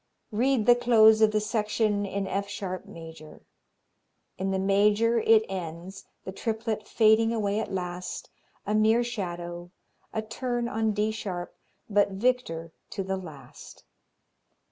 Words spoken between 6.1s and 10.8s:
the triplet fading away at last, a mere shadow, a turn